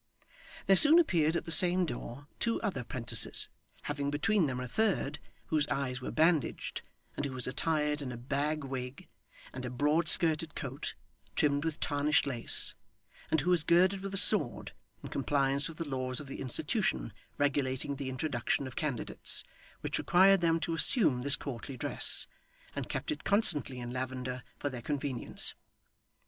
[0.65, 3.49] There soon appeared at the same door, two other 'prentices,
[3.83, 6.81] having between them a third, whose eyes were bandaged,
[7.15, 9.07] and who was attired in a bag wig,
[9.53, 10.95] and a broad skirted coat,
[11.35, 12.73] trimmed with tarnished lace;
[13.29, 14.71] and who was girded with a sword,
[15.03, 19.43] in compliance with the laws of the Institution regulating the introduction of candidates,
[19.81, 22.25] which required them to assume this courtly dress,
[22.75, 25.53] and kept it constantly in lavender, for their convenience.